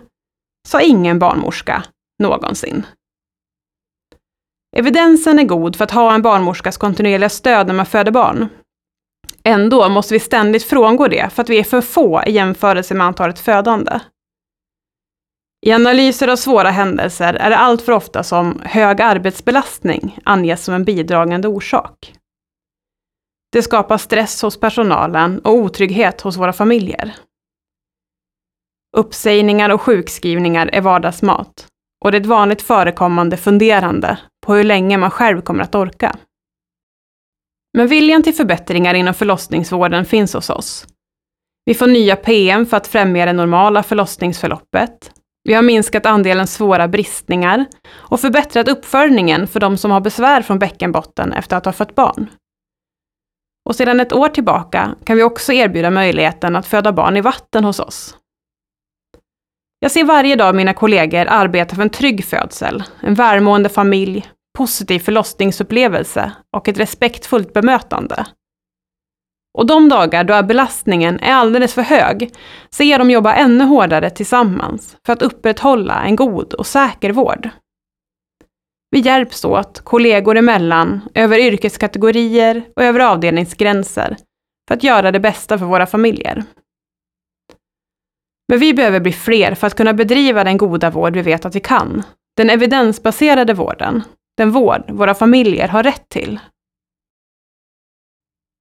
Sa 0.67 0.81
ingen 0.81 1.19
barnmorska 1.19 1.83
någonsin. 2.19 2.85
Evidensen 4.77 5.39
är 5.39 5.43
god 5.43 5.75
för 5.75 5.83
att 5.83 5.91
ha 5.91 6.13
en 6.13 6.21
barnmorskas 6.21 6.77
kontinuerliga 6.77 7.29
stöd 7.29 7.67
när 7.67 7.73
man 7.73 7.85
föder 7.85 8.11
barn. 8.11 8.49
Ändå 9.43 9.89
måste 9.89 10.13
vi 10.13 10.19
ständigt 10.19 10.63
frångå 10.63 11.07
det 11.07 11.29
för 11.33 11.43
att 11.43 11.49
vi 11.49 11.59
är 11.59 11.63
för 11.63 11.81
få 11.81 12.23
i 12.27 12.31
jämförelse 12.31 12.93
med 12.93 13.07
antalet 13.07 13.39
födande. 13.39 13.99
I 15.65 15.71
analyser 15.71 16.27
av 16.27 16.35
svåra 16.35 16.69
händelser 16.69 17.33
är 17.33 17.49
det 17.49 17.57
allt 17.57 17.81
för 17.81 17.91
ofta 17.91 18.23
som 18.23 18.61
hög 18.65 19.01
arbetsbelastning 19.01 20.19
anges 20.23 20.63
som 20.63 20.73
en 20.73 20.83
bidragande 20.83 21.47
orsak. 21.47 22.15
Det 23.51 23.61
skapar 23.61 23.97
stress 23.97 24.41
hos 24.41 24.59
personalen 24.59 25.39
och 25.39 25.53
otrygghet 25.53 26.21
hos 26.21 26.37
våra 26.37 26.53
familjer. 26.53 27.15
Uppsägningar 28.97 29.69
och 29.69 29.81
sjukskrivningar 29.81 30.69
är 30.73 30.81
vardagsmat 30.81 31.67
och 32.05 32.11
det 32.11 32.17
är 32.17 32.21
ett 32.21 32.27
vanligt 32.27 32.61
förekommande 32.61 33.37
funderande 33.37 34.17
på 34.45 34.53
hur 34.53 34.63
länge 34.63 34.97
man 34.97 35.11
själv 35.11 35.41
kommer 35.41 35.63
att 35.63 35.75
orka. 35.75 36.15
Men 37.77 37.87
viljan 37.87 38.23
till 38.23 38.33
förbättringar 38.33 38.93
inom 38.93 39.13
förlossningsvården 39.13 40.05
finns 40.05 40.33
hos 40.33 40.49
oss. 40.49 40.87
Vi 41.65 41.73
får 41.73 41.87
nya 41.87 42.15
PM 42.15 42.65
för 42.65 42.77
att 42.77 42.87
främja 42.87 43.25
det 43.25 43.33
normala 43.33 43.83
förlossningsförloppet. 43.83 45.11
Vi 45.43 45.53
har 45.53 45.61
minskat 45.61 46.05
andelen 46.05 46.47
svåra 46.47 46.87
bristningar 46.87 47.65
och 47.91 48.19
förbättrat 48.19 48.67
uppföljningen 48.67 49.47
för 49.47 49.59
de 49.59 49.77
som 49.77 49.91
har 49.91 50.01
besvär 50.01 50.41
från 50.41 50.59
bäckenbotten 50.59 51.33
efter 51.33 51.57
att 51.57 51.65
ha 51.65 51.73
fött 51.73 51.95
barn. 51.95 52.29
Och 53.69 53.75
sedan 53.75 53.99
ett 53.99 54.13
år 54.13 54.29
tillbaka 54.29 54.95
kan 55.05 55.17
vi 55.17 55.23
också 55.23 55.53
erbjuda 55.53 55.91
möjligheten 55.91 56.55
att 56.55 56.67
föda 56.67 56.91
barn 56.91 57.17
i 57.17 57.21
vatten 57.21 57.63
hos 57.63 57.79
oss. 57.79 58.17
Jag 59.85 59.91
ser 59.91 60.03
varje 60.03 60.35
dag 60.35 60.55
mina 60.55 60.73
kollegor 60.73 61.25
arbeta 61.29 61.75
för 61.75 61.81
en 61.81 61.89
trygg 61.89 62.25
födsel, 62.25 62.83
en 62.99 63.13
välmående 63.13 63.69
familj, 63.69 64.25
positiv 64.57 64.99
förlossningsupplevelse 64.99 66.31
och 66.55 66.67
ett 66.67 66.79
respektfullt 66.79 67.53
bemötande. 67.53 68.25
Och 69.57 69.65
de 69.65 69.89
dagar 69.89 70.23
då 70.23 70.43
belastningen 70.43 71.19
är 71.19 71.33
alldeles 71.33 71.73
för 71.73 71.81
hög 71.81 72.31
ser 72.71 72.83
jag 72.83 72.99
dem 72.99 73.11
jobba 73.11 73.33
ännu 73.33 73.63
hårdare 73.63 74.09
tillsammans 74.09 74.97
för 75.05 75.13
att 75.13 75.21
upprätthålla 75.21 76.03
en 76.03 76.15
god 76.15 76.53
och 76.53 76.67
säker 76.67 77.11
vård. 77.11 77.49
Vi 78.91 78.99
hjälps 78.99 79.45
åt, 79.45 79.79
kollegor 79.79 80.37
emellan, 80.37 81.01
över 81.13 81.39
yrkeskategorier 81.39 82.63
och 82.75 82.83
över 82.83 82.99
avdelningsgränser 82.99 84.17
för 84.67 84.75
att 84.75 84.83
göra 84.83 85.11
det 85.11 85.19
bästa 85.19 85.57
för 85.57 85.65
våra 85.65 85.85
familjer. 85.85 86.43
Men 88.47 88.59
vi 88.59 88.73
behöver 88.73 88.99
bli 88.99 89.11
fler 89.11 89.55
för 89.55 89.67
att 89.67 89.75
kunna 89.75 89.93
bedriva 89.93 90.43
den 90.43 90.57
goda 90.57 90.89
vård 90.89 91.13
vi 91.13 91.21
vet 91.21 91.45
att 91.45 91.55
vi 91.55 91.59
kan. 91.59 92.03
Den 92.37 92.49
evidensbaserade 92.49 93.53
vården. 93.53 94.03
Den 94.37 94.51
vård 94.51 94.91
våra 94.91 95.13
familjer 95.13 95.67
har 95.67 95.83
rätt 95.83 96.09
till. 96.09 96.39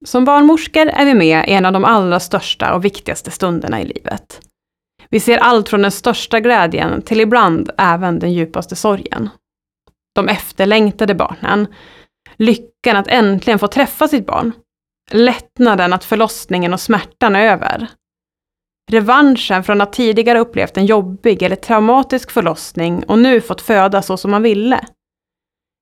Som 0.04 0.24
barnmorskor 0.24 0.86
är 0.86 1.04
vi 1.04 1.14
med 1.14 1.48
i 1.48 1.52
en 1.52 1.64
av 1.64 1.72
de 1.72 1.84
allra 1.84 2.20
största 2.20 2.74
och 2.74 2.84
viktigaste 2.84 3.30
stunderna 3.30 3.80
i 3.80 3.84
livet. 3.84 4.40
Vi 5.08 5.20
ser 5.20 5.38
allt 5.38 5.68
från 5.68 5.82
den 5.82 5.90
största 5.90 6.40
glädjen 6.40 7.02
till 7.02 7.20
ibland 7.20 7.70
även 7.78 8.18
den 8.18 8.32
djupaste 8.32 8.76
sorgen. 8.76 9.28
De 10.14 10.28
efterlängtade 10.28 11.14
barnen, 11.14 11.66
lyckan 12.36 12.96
att 12.96 13.08
äntligen 13.08 13.58
få 13.58 13.66
träffa 13.66 14.08
sitt 14.08 14.26
barn, 14.26 14.52
lättnaden 15.10 15.92
att 15.92 16.04
förlossningen 16.04 16.72
och 16.72 16.80
smärtan 16.80 17.36
är 17.36 17.52
över, 17.52 17.88
revanschen 18.94 19.64
från 19.64 19.80
att 19.80 19.92
tidigare 19.92 20.38
upplevt 20.38 20.76
en 20.76 20.86
jobbig 20.86 21.42
eller 21.42 21.56
traumatisk 21.56 22.30
förlossning 22.30 23.04
och 23.04 23.18
nu 23.18 23.40
fått 23.40 23.60
föda 23.60 24.02
så 24.02 24.16
som 24.16 24.30
man 24.30 24.42
ville. 24.42 24.80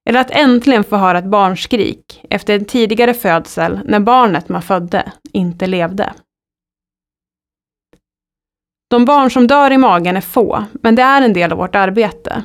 Eller 0.08 0.20
att 0.20 0.30
äntligen 0.30 0.84
få 0.84 0.96
höra 0.96 1.18
ett 1.18 1.24
barnskrik 1.24 2.24
efter 2.30 2.54
en 2.54 2.64
tidigare 2.64 3.14
födsel 3.14 3.80
när 3.84 4.00
barnet 4.00 4.48
man 4.48 4.62
födde 4.62 5.12
inte 5.32 5.66
levde. 5.66 6.12
De 8.90 9.04
barn 9.04 9.30
som 9.30 9.46
dör 9.46 9.70
i 9.70 9.78
magen 9.78 10.16
är 10.16 10.20
få, 10.20 10.64
men 10.72 10.94
det 10.94 11.02
är 11.02 11.22
en 11.22 11.32
del 11.32 11.52
av 11.52 11.58
vårt 11.58 11.74
arbete. 11.74 12.44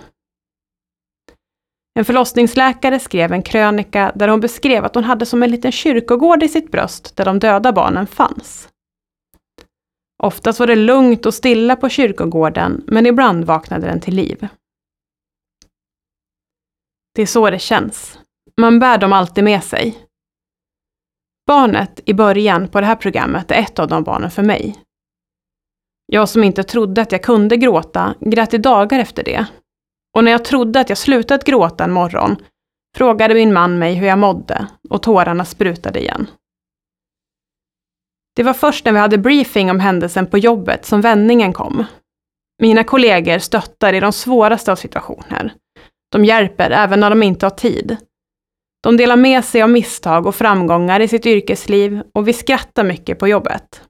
En 2.00 2.06
förlossningsläkare 2.06 3.00
skrev 3.00 3.34
en 3.34 3.44
krönika 3.44 4.12
där 4.16 4.28
hon 4.28 4.40
beskrev 4.40 4.86
att 4.86 4.96
hon 4.96 5.04
hade 5.04 5.26
som 5.26 5.44
en 5.44 5.52
liten 5.52 5.72
kyrkogård 5.72 6.44
i 6.44 6.48
sitt 6.48 6.72
bröst 6.72 7.16
där 7.16 7.26
de 7.26 7.40
döda 7.40 7.72
barnen 7.72 8.08
fanns. 8.08 8.70
Oftast 10.24 10.60
var 10.60 10.68
det 10.68 10.76
lugnt 10.76 11.26
och 11.26 11.34
stilla 11.34 11.76
på 11.76 11.90
kyrkogården, 11.90 12.84
men 12.88 13.06
ibland 13.06 13.46
vaknade 13.46 13.88
den 13.88 14.00
till 14.00 14.16
liv. 14.16 14.48
Det 17.16 17.22
är 17.22 17.26
så 17.26 17.50
det 17.50 17.60
känns. 17.60 18.20
Man 18.58 18.80
bär 18.80 18.98
dem 18.98 19.14
alltid 19.14 19.44
med 19.44 19.64
sig. 19.64 19.98
Barnet 21.48 22.00
i 22.06 22.14
början 22.14 22.68
på 22.68 22.80
det 22.80 22.88
här 22.88 22.96
programmet 22.96 23.52
är 23.52 23.56
ett 23.56 23.80
av 23.80 23.88
de 23.88 24.04
barnen 24.04 24.32
för 24.32 24.44
mig. 24.44 24.80
Jag 26.06 26.30
som 26.30 26.44
inte 26.44 26.64
trodde 26.64 27.02
att 27.02 27.12
jag 27.12 27.24
kunde 27.24 27.58
gråta 27.58 28.16
grät 28.20 28.54
i 28.54 28.58
dagar 28.58 29.00
efter 29.00 29.24
det. 29.24 29.46
Och 30.18 30.24
när 30.24 30.32
jag 30.32 30.46
trodde 30.46 30.80
att 30.80 30.90
jag 30.90 30.98
slutat 30.98 31.44
gråta 31.44 31.84
en 31.84 31.92
morgon 31.92 32.36
frågade 32.98 33.34
min 33.34 33.54
man 33.54 33.80
mig 33.80 33.94
hur 33.94 34.08
jag 34.08 34.20
mådde 34.20 34.68
och 34.90 35.04
tårarna 35.04 35.46
sprutade 35.46 36.00
igen. 36.00 36.28
Det 38.38 38.44
var 38.44 38.54
först 38.54 38.86
när 38.86 38.92
vi 38.92 39.00
hade 39.00 39.18
briefing 39.18 39.72
om 39.72 39.80
händelsen 39.80 40.28
på 40.28 40.38
jobbet 40.38 40.86
som 40.86 41.02
vändningen 41.02 41.54
kom. 41.54 41.86
Mina 42.62 42.84
kollegor 42.84 43.40
stöttar 43.40 43.94
i 43.94 44.00
de 44.00 44.14
svåraste 44.14 44.72
av 44.72 44.76
situationer. 44.76 45.54
De 46.12 46.26
hjälper 46.26 46.72
även 46.72 47.00
när 47.00 47.10
de 47.10 47.24
inte 47.24 47.46
har 47.46 47.52
tid. 47.52 47.98
De 48.84 48.98
delar 48.98 49.16
med 49.16 49.46
sig 49.46 49.62
av 49.62 49.70
misstag 49.70 50.26
och 50.26 50.36
framgångar 50.36 51.00
i 51.00 51.08
sitt 51.08 51.26
yrkesliv 51.26 52.02
och 52.14 52.28
vi 52.28 52.34
skrattar 52.34 52.84
mycket 52.84 53.20
på 53.20 53.28
jobbet. 53.28 53.82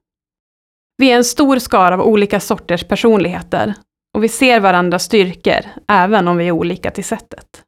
Vi 0.98 1.12
är 1.12 1.16
en 1.16 1.24
stor 1.24 1.60
skara 1.60 1.94
av 1.94 2.02
olika 2.02 2.40
sorters 2.40 2.84
personligheter 2.84 3.74
och 4.16 4.24
vi 4.24 4.30
ser 4.30 4.60
varandras 4.60 5.04
styrkor, 5.04 5.62
även 5.88 6.28
om 6.28 6.38
vi 6.38 6.48
är 6.48 6.52
olika 6.52 6.92
till 6.92 7.06
sättet. 7.06 7.64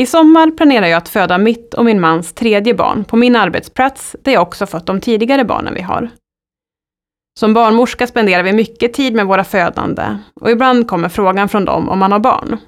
I 0.00 0.06
sommar 0.06 0.50
planerar 0.50 0.86
jag 0.86 0.98
att 0.98 1.08
föda 1.08 1.38
mitt 1.38 1.74
och 1.74 1.84
min 1.84 2.00
mans 2.00 2.32
tredje 2.32 2.74
barn 2.74 3.04
på 3.04 3.16
min 3.16 3.36
arbetsplats, 3.36 4.16
där 4.22 4.32
jag 4.32 4.42
också 4.42 4.66
fött 4.66 4.86
de 4.86 5.00
tidigare 5.00 5.44
barnen 5.44 5.74
vi 5.74 5.80
har. 5.80 6.08
Som 7.40 7.54
barnmorska 7.54 8.06
spenderar 8.06 8.42
vi 8.42 8.52
mycket 8.52 8.92
tid 8.94 9.14
med 9.14 9.26
våra 9.26 9.44
födande 9.44 10.18
och 10.40 10.50
ibland 10.50 10.88
kommer 10.88 11.08
frågan 11.08 11.48
från 11.48 11.64
dem 11.64 11.88
om 11.88 11.98
man 11.98 12.12
har 12.12 12.18
barn. 12.18 12.58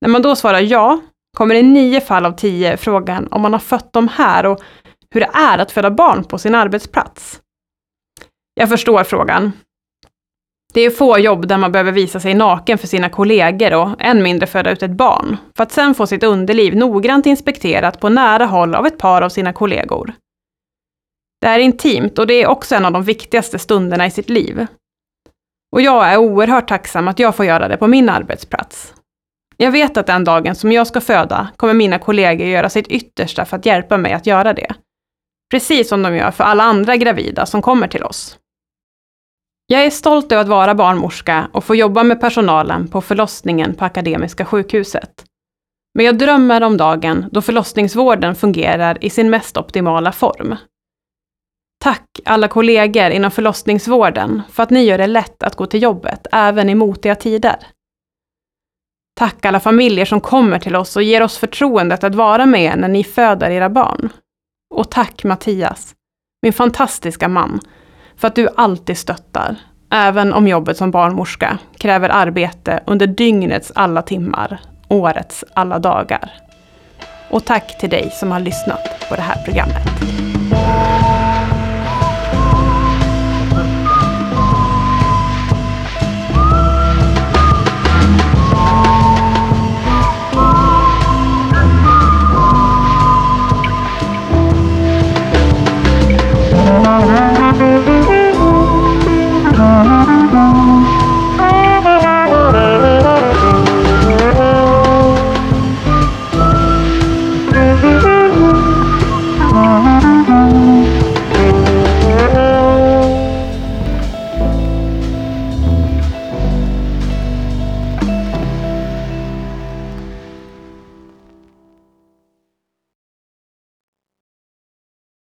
När 0.00 0.08
man 0.08 0.22
då 0.22 0.36
svarar 0.36 0.60
ja, 0.60 1.00
kommer 1.36 1.54
i 1.54 1.62
nio 1.62 2.00
fall 2.00 2.26
av 2.26 2.32
tio 2.32 2.76
frågan 2.76 3.28
om 3.30 3.42
man 3.42 3.52
har 3.52 3.60
fött 3.60 3.92
dem 3.92 4.08
här 4.08 4.46
och 4.46 4.60
hur 5.10 5.20
det 5.20 5.30
är 5.32 5.58
att 5.58 5.72
föda 5.72 5.90
barn 5.90 6.24
på 6.24 6.38
sin 6.38 6.54
arbetsplats. 6.54 7.40
Jag 8.54 8.68
förstår 8.68 9.04
frågan, 9.04 9.52
det 10.72 10.80
är 10.80 10.90
få 10.90 11.18
jobb 11.18 11.46
där 11.46 11.58
man 11.58 11.72
behöver 11.72 11.92
visa 11.92 12.20
sig 12.20 12.34
naken 12.34 12.78
för 12.78 12.86
sina 12.86 13.08
kollegor 13.08 13.74
och 13.74 13.90
än 13.98 14.22
mindre 14.22 14.46
föda 14.46 14.70
ut 14.70 14.82
ett 14.82 14.90
barn, 14.90 15.36
för 15.56 15.62
att 15.62 15.72
sen 15.72 15.94
få 15.94 16.06
sitt 16.06 16.22
underliv 16.22 16.76
noggrant 16.76 17.26
inspekterat 17.26 18.00
på 18.00 18.08
nära 18.08 18.46
håll 18.46 18.74
av 18.74 18.86
ett 18.86 18.98
par 18.98 19.22
av 19.22 19.28
sina 19.28 19.52
kollegor. 19.52 20.12
Det 21.40 21.46
är 21.46 21.58
intimt 21.58 22.18
och 22.18 22.26
det 22.26 22.34
är 22.34 22.46
också 22.46 22.74
en 22.74 22.84
av 22.84 22.92
de 22.92 23.02
viktigaste 23.02 23.58
stunderna 23.58 24.06
i 24.06 24.10
sitt 24.10 24.30
liv. 24.30 24.66
Och 25.72 25.80
jag 25.80 26.12
är 26.12 26.16
oerhört 26.16 26.68
tacksam 26.68 27.08
att 27.08 27.18
jag 27.18 27.36
får 27.36 27.46
göra 27.46 27.68
det 27.68 27.76
på 27.76 27.86
min 27.86 28.08
arbetsplats. 28.08 28.94
Jag 29.56 29.70
vet 29.70 29.96
att 29.96 30.06
den 30.06 30.24
dagen 30.24 30.54
som 30.54 30.72
jag 30.72 30.86
ska 30.86 31.00
föda 31.00 31.48
kommer 31.56 31.74
mina 31.74 31.98
kollegor 31.98 32.46
göra 32.46 32.70
sitt 32.70 32.86
yttersta 32.86 33.44
för 33.44 33.56
att 33.56 33.66
hjälpa 33.66 33.96
mig 33.96 34.12
att 34.12 34.26
göra 34.26 34.52
det. 34.52 34.74
Precis 35.50 35.88
som 35.88 36.02
de 36.02 36.16
gör 36.16 36.30
för 36.30 36.44
alla 36.44 36.64
andra 36.64 36.96
gravida 36.96 37.46
som 37.46 37.62
kommer 37.62 37.88
till 37.88 38.04
oss. 38.04 38.39
Jag 39.72 39.84
är 39.84 39.90
stolt 39.90 40.32
över 40.32 40.42
att 40.42 40.48
vara 40.48 40.74
barnmorska 40.74 41.48
och 41.52 41.64
få 41.64 41.74
jobba 41.74 42.02
med 42.02 42.20
personalen 42.20 42.88
på 42.88 43.00
förlossningen 43.00 43.74
på 43.74 43.84
Akademiska 43.84 44.44
sjukhuset. 44.44 45.24
Men 45.94 46.06
jag 46.06 46.18
drömmer 46.18 46.62
om 46.62 46.76
dagen 46.76 47.26
då 47.32 47.42
förlossningsvården 47.42 48.34
fungerar 48.34 49.04
i 49.04 49.10
sin 49.10 49.30
mest 49.30 49.56
optimala 49.56 50.12
form. 50.12 50.56
Tack 51.80 52.06
alla 52.24 52.48
kollegor 52.48 53.10
inom 53.10 53.30
förlossningsvården 53.30 54.42
för 54.50 54.62
att 54.62 54.70
ni 54.70 54.84
gör 54.84 54.98
det 54.98 55.06
lätt 55.06 55.42
att 55.42 55.56
gå 55.56 55.66
till 55.66 55.82
jobbet 55.82 56.26
även 56.32 56.68
i 56.68 56.74
motiga 56.74 57.14
tider. 57.14 57.66
Tack 59.18 59.44
alla 59.44 59.60
familjer 59.60 60.04
som 60.04 60.20
kommer 60.20 60.58
till 60.58 60.76
oss 60.76 60.96
och 60.96 61.02
ger 61.02 61.22
oss 61.22 61.38
förtroendet 61.38 62.04
att 62.04 62.14
vara 62.14 62.46
med 62.46 62.78
när 62.78 62.88
ni 62.88 63.04
föder 63.04 63.50
era 63.50 63.70
barn. 63.70 64.08
Och 64.74 64.90
tack 64.90 65.24
Mattias, 65.24 65.94
min 66.42 66.52
fantastiska 66.52 67.28
man, 67.28 67.60
för 68.20 68.28
att 68.28 68.34
du 68.34 68.48
alltid 68.56 68.98
stöttar, 68.98 69.56
även 69.90 70.32
om 70.32 70.48
jobbet 70.48 70.76
som 70.76 70.90
barnmorska 70.90 71.58
kräver 71.78 72.08
arbete 72.08 72.80
under 72.86 73.06
dygnets 73.06 73.72
alla 73.74 74.02
timmar, 74.02 74.60
årets 74.88 75.44
alla 75.54 75.78
dagar. 75.78 76.30
Och 77.30 77.44
tack 77.44 77.78
till 77.78 77.90
dig 77.90 78.10
som 78.12 78.32
har 78.32 78.40
lyssnat 78.40 79.06
på 79.08 79.14
det 79.14 79.22
här 79.22 79.44
programmet. 79.44 79.82